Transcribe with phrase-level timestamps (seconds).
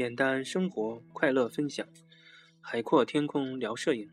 [0.00, 1.86] 简单生活，快乐分享，
[2.62, 4.08] 海阔天空聊摄影。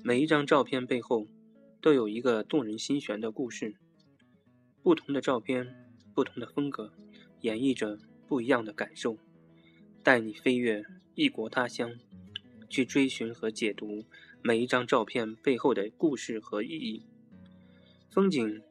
[0.00, 1.26] 每一张照片背后
[1.80, 3.74] 都有一个动人心弦的故事。
[4.80, 5.74] 不同的照片，
[6.14, 6.92] 不同的风格，
[7.40, 9.18] 演绎着不一样的感受。
[10.04, 10.84] 带你飞越
[11.16, 11.90] 异国他乡，
[12.70, 14.04] 去追寻和解读
[14.40, 17.04] 每一张照片背后的故事和意义。
[18.08, 18.62] 风景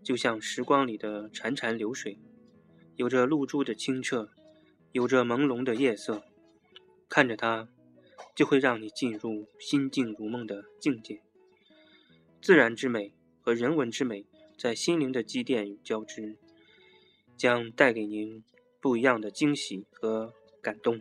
[0.00, 2.20] 就像时光里的潺潺流水。
[2.94, 4.30] 有着露珠的清澈，
[4.92, 6.22] 有着朦胧的夜色，
[7.08, 7.68] 看着它，
[8.34, 11.22] 就会让你进入心静如梦的境界。
[12.42, 14.26] 自然之美和人文之美
[14.58, 16.36] 在心灵的积淀与交织，
[17.36, 18.44] 将带给您
[18.80, 21.00] 不一样的惊喜和感动。